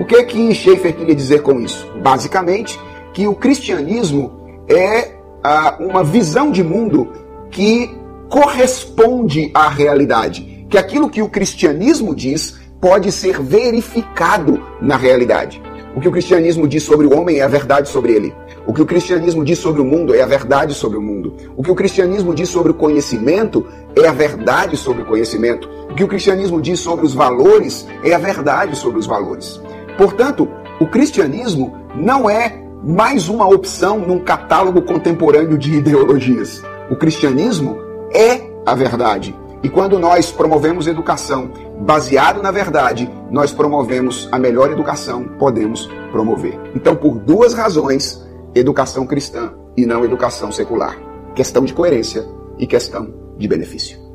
O 0.00 0.06
que 0.06 0.22
que 0.22 0.54
Schaeffer 0.54 0.96
queria 0.96 1.14
dizer 1.14 1.42
com 1.42 1.60
isso? 1.60 1.86
Basicamente, 2.02 2.80
que 3.12 3.28
o 3.28 3.34
cristianismo 3.34 4.40
é 4.66 5.16
ah, 5.44 5.76
uma 5.78 6.02
visão 6.02 6.50
de 6.50 6.64
mundo 6.64 7.12
que 7.50 7.94
corresponde 8.30 9.50
à 9.52 9.68
realidade, 9.68 10.66
que 10.70 10.78
aquilo 10.78 11.10
que 11.10 11.20
o 11.20 11.28
cristianismo 11.28 12.14
diz 12.14 12.56
pode 12.80 13.10
ser 13.12 13.40
verificado 13.40 14.62
na 14.80 14.96
realidade. 14.96 15.62
O 15.94 16.00
que 16.00 16.08
o 16.08 16.12
cristianismo 16.12 16.68
diz 16.68 16.82
sobre 16.82 17.06
o 17.06 17.18
homem 17.18 17.38
é 17.38 17.42
a 17.42 17.48
verdade 17.48 17.88
sobre 17.88 18.12
ele. 18.12 18.34
O 18.66 18.72
que 18.74 18.82
o 18.82 18.86
cristianismo 18.86 19.42
diz 19.42 19.58
sobre 19.58 19.80
o 19.80 19.84
mundo 19.84 20.14
é 20.14 20.20
a 20.20 20.26
verdade 20.26 20.74
sobre 20.74 20.98
o 20.98 21.00
mundo. 21.00 21.34
O 21.56 21.62
que 21.62 21.70
o 21.70 21.74
cristianismo 21.74 22.34
diz 22.34 22.50
sobre 22.50 22.72
o 22.72 22.74
conhecimento 22.74 23.66
é 23.96 24.06
a 24.06 24.12
verdade 24.12 24.76
sobre 24.76 25.02
o 25.02 25.06
conhecimento. 25.06 25.68
O 25.90 25.94
que 25.94 26.04
o 26.04 26.08
cristianismo 26.08 26.60
diz 26.60 26.80
sobre 26.80 27.06
os 27.06 27.14
valores 27.14 27.86
é 28.04 28.12
a 28.12 28.18
verdade 28.18 28.76
sobre 28.76 28.98
os 28.98 29.06
valores. 29.06 29.58
Portanto, 29.96 30.46
o 30.78 30.86
cristianismo 30.86 31.74
não 31.94 32.28
é 32.28 32.62
mais 32.84 33.30
uma 33.30 33.48
opção 33.48 33.98
num 33.98 34.18
catálogo 34.18 34.82
contemporâneo 34.82 35.56
de 35.56 35.76
ideologias. 35.76 36.62
O 36.90 36.96
cristianismo 36.96 37.78
é 38.12 38.50
a 38.66 38.74
verdade. 38.74 39.34
E 39.62 39.68
quando 39.68 39.98
nós 39.98 40.30
promovemos 40.30 40.86
educação 40.86 41.50
baseado 41.80 42.42
na 42.42 42.50
verdade, 42.50 43.10
nós 43.30 43.52
promovemos 43.52 44.28
a 44.32 44.38
melhor 44.38 44.70
educação 44.70 45.24
podemos 45.38 45.88
promover. 46.10 46.58
Então, 46.74 46.96
por 46.96 47.18
duas 47.18 47.54
razões, 47.54 48.24
educação 48.54 49.06
cristã 49.06 49.52
e 49.76 49.84
não 49.84 50.04
educação 50.04 50.50
secular. 50.50 50.96
Questão 51.34 51.64
de 51.64 51.74
coerência 51.74 52.26
e 52.58 52.66
questão 52.66 53.12
de 53.36 53.46
benefício. 53.46 54.06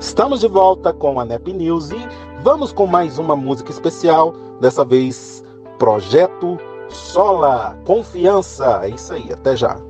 Estamos 0.00 0.40
de 0.40 0.48
volta 0.48 0.92
com 0.92 1.20
a 1.20 1.24
NEP 1.24 1.52
News 1.52 1.90
e 1.90 2.08
vamos 2.42 2.72
com 2.72 2.86
mais 2.86 3.18
uma 3.18 3.36
música 3.36 3.70
especial, 3.70 4.32
dessa 4.60 4.84
vez 4.84 5.44
Projeto 5.78 6.58
Sola, 6.88 7.78
confiança. 7.84 8.80
É 8.82 8.90
isso 8.90 9.12
aí, 9.12 9.32
até 9.32 9.56
já. 9.56 9.87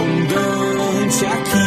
Graça 0.00 1.26
abundante 1.26 1.26
aqui. 1.26 1.59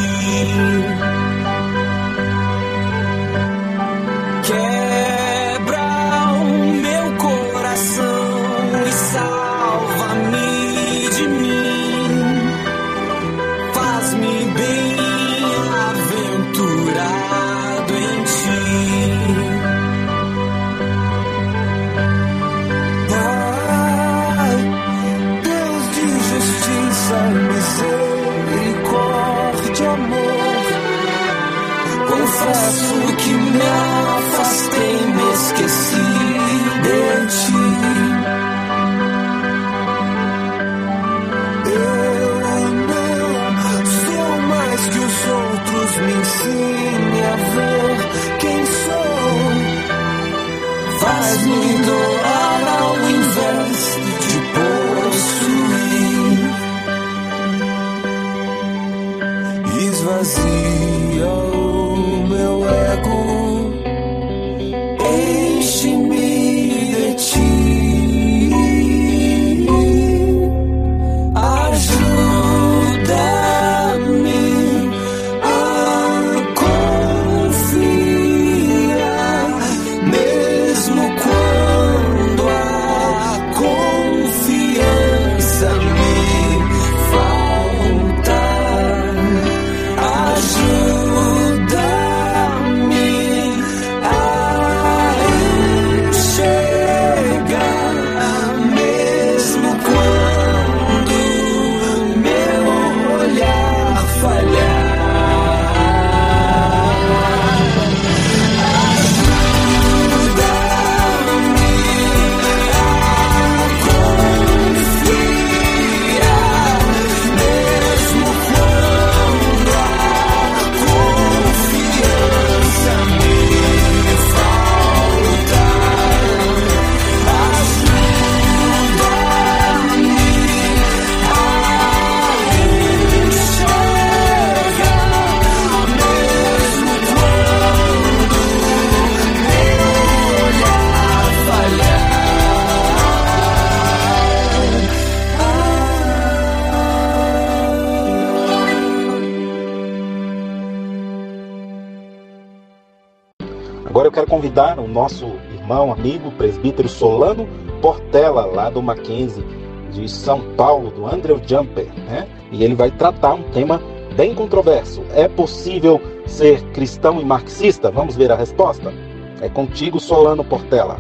Nosso 154.94 155.26
irmão, 155.52 155.92
amigo, 155.92 156.32
presbítero 156.32 156.88
Solano 156.88 157.48
Portela, 157.82 158.46
lá 158.46 158.70
do 158.70 158.82
Mackenzie, 158.82 159.44
de 159.92 160.08
São 160.08 160.42
Paulo, 160.56 160.92
do 160.92 161.06
Andrew 161.06 161.42
Jumper, 161.46 161.88
né? 162.08 162.28
E 162.52 162.64
ele 162.64 162.76
vai 162.76 162.92
tratar 162.92 163.34
um 163.34 163.44
tema 163.52 163.82
bem 164.16 164.34
controverso. 164.34 165.04
É 165.14 165.28
possível 165.28 166.00
ser 166.28 166.62
cristão 166.72 167.20
e 167.20 167.26
marxista? 167.26 167.92
Vamos 167.92 168.16
ver 168.16 168.32
a 168.32 168.36
resposta? 168.36 168.94
É 169.42 169.50
contigo, 169.50 170.00
Solano 170.00 170.44
Portela. 170.44 170.98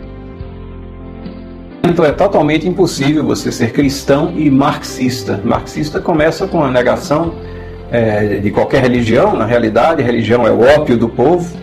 Então 1.86 2.04
é 2.04 2.12
totalmente 2.12 2.68
impossível 2.68 3.24
você 3.24 3.52
ser 3.52 3.72
cristão 3.72 4.34
e 4.36 4.50
marxista. 4.50 5.40
Marxista 5.44 6.00
começa 6.00 6.48
com 6.48 6.64
a 6.64 6.72
negação 6.72 7.36
é, 7.92 8.40
de 8.40 8.52
qualquer 8.52 8.82
religião. 8.82 9.36
Na 9.36 9.46
realidade, 9.46 10.02
religião 10.02 10.48
é 10.48 10.52
o 10.52 10.62
ópio 10.62 10.98
do 10.98 11.08
povo. 11.08 11.63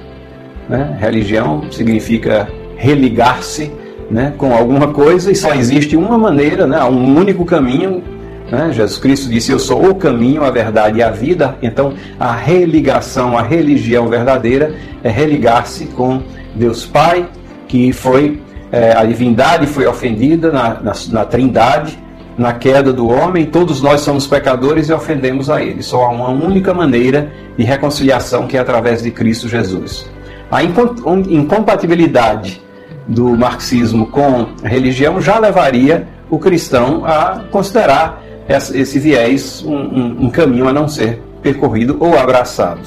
Né? 0.70 0.96
Religião 1.00 1.64
significa 1.72 2.48
religar-se 2.76 3.72
né, 4.08 4.32
com 4.38 4.54
alguma 4.54 4.92
coisa 4.92 5.32
e 5.32 5.34
só 5.34 5.52
existe 5.52 5.96
uma 5.96 6.16
maneira, 6.16 6.64
né, 6.64 6.82
um 6.84 7.18
único 7.18 7.44
caminho. 7.44 8.00
Né? 8.48 8.70
Jesus 8.72 8.96
Cristo 9.00 9.28
disse: 9.28 9.50
Eu 9.50 9.58
sou 9.58 9.90
o 9.90 9.96
caminho, 9.96 10.44
a 10.44 10.50
verdade 10.50 11.00
e 11.00 11.02
a 11.02 11.10
vida. 11.10 11.58
Então, 11.60 11.94
a 12.20 12.32
religação, 12.32 13.36
a 13.36 13.42
religião 13.42 14.06
verdadeira 14.06 14.72
é 15.02 15.10
religar-se 15.10 15.86
com 15.86 16.22
Deus 16.54 16.86
Pai, 16.86 17.28
que 17.66 17.92
foi 17.92 18.40
é, 18.70 18.92
a 18.96 19.04
divindade 19.04 19.66
foi 19.66 19.88
ofendida 19.88 20.52
na, 20.52 20.74
na, 20.74 20.92
na 21.10 21.24
trindade, 21.24 21.98
na 22.38 22.52
queda 22.52 22.92
do 22.92 23.08
homem, 23.08 23.44
todos 23.44 23.82
nós 23.82 24.02
somos 24.02 24.28
pecadores 24.28 24.88
e 24.88 24.92
ofendemos 24.92 25.50
a 25.50 25.60
Ele. 25.60 25.82
Só 25.82 26.04
há 26.04 26.10
uma 26.10 26.28
única 26.28 26.72
maneira 26.72 27.32
de 27.58 27.64
reconciliação 27.64 28.46
que 28.46 28.56
é 28.56 28.60
através 28.60 29.02
de 29.02 29.10
Cristo 29.10 29.48
Jesus. 29.48 30.08
A 30.50 30.62
incompatibilidade 30.64 32.60
do 33.06 33.36
marxismo 33.36 34.06
com 34.06 34.48
a 34.62 34.68
religião 34.68 35.20
já 35.20 35.38
levaria 35.38 36.08
o 36.28 36.38
cristão 36.38 37.04
a 37.04 37.44
considerar 37.50 38.22
esse 38.48 38.98
viés 38.98 39.64
um, 39.64 39.76
um, 39.76 40.24
um 40.24 40.30
caminho 40.30 40.66
a 40.66 40.72
não 40.72 40.88
ser 40.88 41.22
percorrido 41.40 41.96
ou 42.00 42.18
abraçado. 42.18 42.80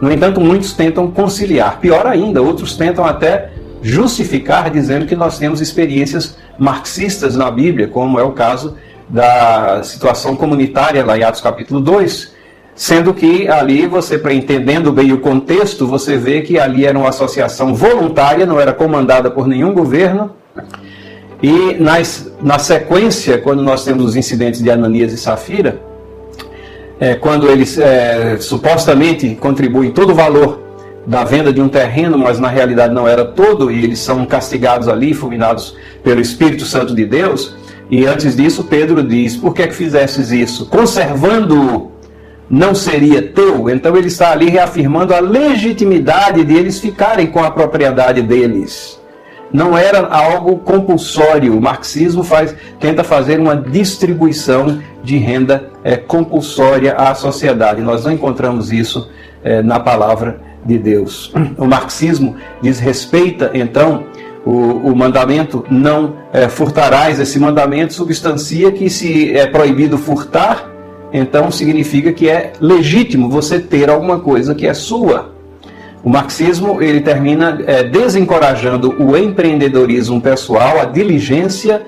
No 0.00 0.10
entanto, 0.10 0.40
muitos 0.40 0.72
tentam 0.72 1.10
conciliar. 1.10 1.78
Pior 1.78 2.06
ainda, 2.06 2.42
outros 2.42 2.76
tentam 2.76 3.04
até 3.04 3.50
justificar 3.82 4.70
dizendo 4.70 5.06
que 5.06 5.16
nós 5.16 5.38
temos 5.38 5.60
experiências 5.60 6.36
marxistas 6.58 7.34
na 7.34 7.50
Bíblia, 7.50 7.88
como 7.88 8.18
é 8.18 8.22
o 8.22 8.32
caso 8.32 8.76
da 9.08 9.82
situação 9.82 10.36
comunitária 10.36 11.04
lá 11.04 11.18
em 11.18 11.22
Atos 11.22 11.40
capítulo 11.40 11.80
2, 11.80 12.32
sendo 12.80 13.12
que 13.12 13.46
ali 13.46 13.86
você, 13.86 14.18
entendendo 14.32 14.90
bem 14.90 15.12
o 15.12 15.18
contexto, 15.18 15.86
você 15.86 16.16
vê 16.16 16.40
que 16.40 16.58
ali 16.58 16.86
era 16.86 16.98
uma 16.98 17.10
associação 17.10 17.74
voluntária, 17.74 18.46
não 18.46 18.58
era 18.58 18.72
comandada 18.72 19.30
por 19.30 19.46
nenhum 19.46 19.74
governo, 19.74 20.30
e 21.42 21.74
nas, 21.74 22.32
na 22.40 22.58
sequência, 22.58 23.36
quando 23.36 23.62
nós 23.62 23.84
temos 23.84 24.06
os 24.06 24.16
incidentes 24.16 24.62
de 24.62 24.70
Ananias 24.70 25.12
e 25.12 25.18
Safira, 25.18 25.78
é, 26.98 27.16
quando 27.16 27.50
eles 27.50 27.76
é, 27.76 28.38
supostamente 28.40 29.34
contribuem 29.34 29.90
todo 29.90 30.12
o 30.12 30.14
valor 30.14 30.62
da 31.06 31.22
venda 31.22 31.52
de 31.52 31.60
um 31.60 31.68
terreno, 31.68 32.16
mas 32.16 32.40
na 32.40 32.48
realidade 32.48 32.94
não 32.94 33.06
era 33.06 33.26
todo, 33.26 33.70
e 33.70 33.84
eles 33.84 33.98
são 33.98 34.24
castigados 34.24 34.88
ali, 34.88 35.12
fulminados 35.12 35.76
pelo 36.02 36.18
Espírito 36.18 36.64
Santo 36.64 36.94
de 36.94 37.04
Deus. 37.04 37.54
E 37.90 38.06
antes 38.06 38.34
disso, 38.36 38.64
Pedro 38.64 39.02
diz: 39.02 39.36
Por 39.36 39.52
que, 39.52 39.64
é 39.64 39.66
que 39.66 39.74
fizesses 39.74 40.30
isso? 40.30 40.64
Conservando-o, 40.64 41.99
não 42.50 42.74
seria 42.74 43.22
teu? 43.22 43.70
Então 43.70 43.96
ele 43.96 44.08
está 44.08 44.32
ali 44.32 44.50
reafirmando 44.50 45.14
a 45.14 45.20
legitimidade 45.20 46.44
de 46.44 46.54
eles 46.54 46.80
ficarem 46.80 47.28
com 47.28 47.44
a 47.44 47.50
propriedade 47.50 48.20
deles. 48.22 49.00
Não 49.52 49.76
era 49.76 50.06
algo 50.06 50.58
compulsório. 50.58 51.56
O 51.56 51.60
marxismo 51.60 52.24
faz, 52.24 52.54
tenta 52.78 53.04
fazer 53.04 53.38
uma 53.38 53.56
distribuição 53.56 54.80
de 55.02 55.16
renda 55.16 55.70
é, 55.84 55.96
compulsória 55.96 56.94
à 56.94 57.14
sociedade. 57.14 57.80
Nós 57.80 58.04
não 58.04 58.12
encontramos 58.12 58.72
isso 58.72 59.08
é, 59.42 59.62
na 59.62 59.78
palavra 59.80 60.40
de 60.64 60.78
Deus. 60.78 61.32
O 61.56 61.66
marxismo 61.66 62.36
desrespeita, 62.62 63.50
então, 63.54 64.04
o, 64.44 64.52
o 64.90 64.96
mandamento 64.96 65.64
não 65.70 66.16
é, 66.32 66.48
furtarás. 66.48 67.18
Esse 67.18 67.38
mandamento 67.38 67.92
substancia 67.92 68.70
que 68.70 68.88
se 68.88 69.36
é 69.36 69.46
proibido 69.46 69.98
furtar, 69.98 70.69
então 71.12 71.50
significa 71.50 72.12
que 72.12 72.28
é 72.28 72.52
legítimo 72.60 73.28
você 73.28 73.58
ter 73.58 73.90
alguma 73.90 74.20
coisa 74.20 74.54
que 74.54 74.66
é 74.66 74.74
sua. 74.74 75.34
O 76.02 76.08
marxismo 76.08 76.80
ele 76.80 77.00
termina 77.00 77.62
é, 77.66 77.82
desencorajando 77.84 78.96
o 79.02 79.16
empreendedorismo 79.16 80.20
pessoal, 80.20 80.80
a 80.80 80.84
diligência 80.84 81.82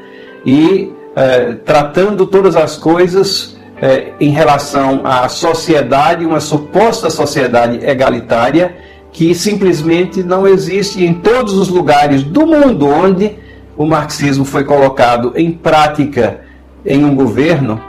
e 0.44 0.92
é, 1.16 1.54
tratando 1.64 2.26
todas 2.26 2.56
as 2.56 2.76
coisas 2.76 3.56
é, 3.80 4.12
em 4.20 4.30
relação 4.30 5.00
à 5.04 5.28
sociedade, 5.28 6.26
uma 6.26 6.40
suposta 6.40 7.08
sociedade 7.08 7.84
egalitária 7.84 8.76
que 9.12 9.34
simplesmente 9.34 10.22
não 10.22 10.46
existe 10.46 11.04
em 11.04 11.14
todos 11.14 11.54
os 11.54 11.68
lugares 11.68 12.22
do 12.22 12.46
mundo 12.46 12.86
onde 12.88 13.38
o 13.76 13.86
marxismo 13.86 14.44
foi 14.44 14.64
colocado 14.64 15.32
em 15.36 15.52
prática 15.52 16.40
em 16.84 17.04
um 17.04 17.14
governo, 17.14 17.80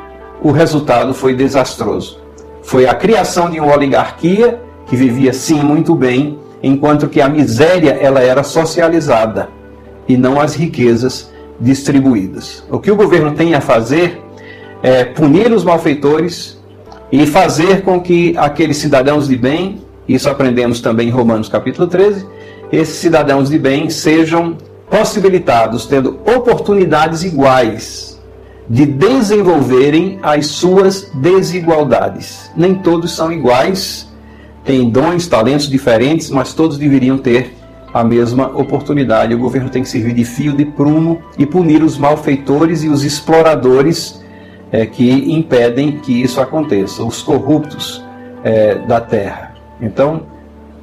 o 0.44 0.52
resultado 0.52 1.14
foi 1.14 1.34
desastroso. 1.34 2.20
Foi 2.62 2.86
a 2.86 2.94
criação 2.94 3.50
de 3.50 3.60
uma 3.60 3.74
oligarquia 3.74 4.62
que 4.86 4.96
vivia 4.96 5.32
sim 5.32 5.62
muito 5.62 5.96
bem, 5.96 6.38
enquanto 6.62 7.08
que 7.08 7.22
a 7.22 7.30
miséria 7.30 7.92
ela 7.92 8.20
era 8.20 8.44
socializada 8.44 9.50
e 10.08 10.18
não 10.18 10.40
as 10.40 10.54
riquezas 10.56 11.32
distribuídas. 11.60 12.64
O 12.70 12.80
que 12.80 12.92
o 12.92 12.96
governo 12.96 13.32
tem 13.32 13.56
a 13.56 13.62
fazer 13.62 14.22
é, 14.82 15.06
punir 15.06 15.52
os 15.52 15.64
malfeitores 15.64 16.62
e 17.10 17.26
fazer 17.26 17.82
com 17.84 18.02
que 18.02 18.36
aqueles 18.38 18.78
cidadãos 18.78 19.28
de 19.30 19.38
bem, 19.38 19.82
isso 20.08 20.30
aprendemos 20.30 20.82
também 20.82 21.08
em 21.08 21.12
Romanos 21.12 21.48
capítulo 21.48 21.88
13, 21.88 22.26
esses 22.72 22.96
cidadãos 22.96 23.50
de 23.50 23.58
bem 23.58 23.90
sejam 23.90 24.58
possibilitados, 24.90 25.86
tendo 25.86 26.20
oportunidades 26.26 27.24
iguais 27.24 28.13
de 28.70 28.86
desenvolverem 28.86 30.20
as 30.22 30.48
suas 30.48 31.12
desigualdades. 31.14 32.52
Nem 32.56 32.76
todos 32.76 33.16
são 33.16 33.32
iguais, 33.32 34.10
têm 34.64 34.90
dons, 34.90 35.28
talentos 35.28 35.68
diferentes, 35.68 36.30
mas 36.30 36.54
todos 36.54 36.78
deveriam 36.78 37.18
ter 37.18 37.54
a 37.94 38.04
mesma 38.04 38.48
oportunidade. 38.48 39.36
O 39.36 39.38
governo 39.38 39.70
tem 39.70 39.84
que 39.84 39.90
servir 39.90 40.14
de 40.14 40.26
fio 40.26 40.54
de 40.54 40.66
prumo 40.66 41.22
e 41.38 41.46
punir 41.46 41.84
os 41.84 41.98
malfeitores 41.98 42.84
e 42.84 42.88
os 42.88 43.04
exploradores 43.04 44.24
é, 44.72 44.86
que 44.86 45.32
impedem 45.32 46.00
que 46.00 46.24
isso 46.24 46.42
aconteça, 46.42 47.04
os 47.04 47.22
corruptos 47.22 48.04
é, 48.44 48.76
da 48.76 49.00
terra. 49.00 49.54
Então, 49.80 50.24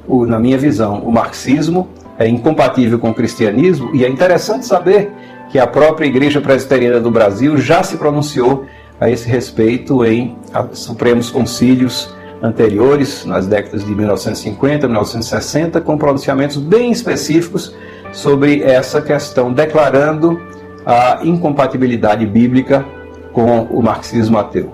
o, 0.07 0.25
na 0.25 0.39
minha 0.39 0.57
visão, 0.57 0.99
o 0.99 1.11
marxismo 1.11 1.89
é 2.17 2.27
incompatível 2.27 2.99
com 2.99 3.09
o 3.09 3.13
cristianismo 3.13 3.89
e 3.93 4.05
é 4.05 4.09
interessante 4.09 4.65
saber 4.65 5.11
que 5.51 5.59
a 5.59 5.67
própria 5.67 6.05
Igreja 6.05 6.39
Presbiteriana 6.39 6.99
do 6.99 7.11
Brasil 7.11 7.57
já 7.57 7.83
se 7.83 7.97
pronunciou 7.97 8.65
a 8.99 9.09
esse 9.09 9.27
respeito 9.27 10.05
em 10.05 10.37
Supremos 10.71 11.29
Concílios 11.29 12.13
anteriores, 12.41 13.25
nas 13.25 13.45
décadas 13.45 13.83
de 13.83 13.93
1950, 13.93 14.87
1960, 14.87 15.81
com 15.81 15.97
pronunciamentos 15.97 16.57
bem 16.57 16.91
específicos 16.91 17.75
sobre 18.13 18.63
essa 18.63 19.01
questão, 19.01 19.51
declarando 19.51 20.41
a 20.85 21.19
incompatibilidade 21.23 22.25
bíblica 22.25 22.85
com 23.33 23.63
o 23.63 23.81
marxismo 23.81 24.37
ateu. 24.37 24.71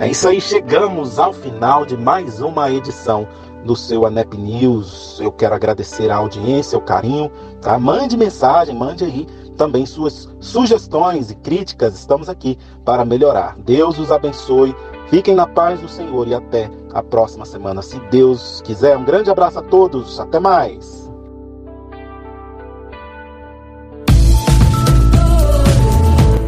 É 0.00 0.08
isso 0.08 0.28
aí, 0.28 0.40
chegamos 0.40 1.18
ao 1.18 1.32
final 1.32 1.84
de 1.84 1.96
mais 1.96 2.40
uma 2.40 2.70
edição 2.70 3.26
do 3.64 3.76
seu 3.76 4.06
ANEP 4.06 4.36
News. 4.36 5.18
Eu 5.20 5.32
quero 5.32 5.54
agradecer 5.54 6.10
a 6.10 6.16
audiência, 6.16 6.78
o 6.78 6.82
carinho, 6.82 7.30
tá? 7.60 7.78
Mande 7.78 8.16
mensagem, 8.16 8.74
mande 8.74 9.04
aí 9.04 9.26
também 9.56 9.84
suas 9.84 10.28
sugestões 10.40 11.30
e 11.30 11.34
críticas. 11.34 11.94
Estamos 11.98 12.28
aqui 12.28 12.58
para 12.84 13.04
melhorar. 13.04 13.56
Deus 13.58 13.98
os 13.98 14.10
abençoe. 14.12 14.74
Fiquem 15.08 15.34
na 15.34 15.46
paz 15.46 15.80
do 15.80 15.88
Senhor 15.88 16.28
e 16.28 16.34
até 16.34 16.70
a 16.92 17.02
próxima 17.02 17.44
semana, 17.44 17.82
se 17.82 17.98
Deus 18.10 18.62
quiser. 18.62 18.96
Um 18.96 19.04
grande 19.04 19.30
abraço 19.30 19.58
a 19.58 19.62
todos. 19.62 20.20
Até 20.20 20.38
mais. 20.38 21.07